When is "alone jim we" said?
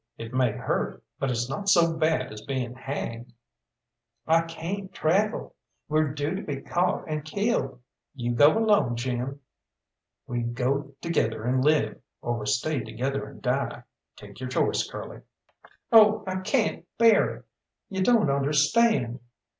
8.57-10.41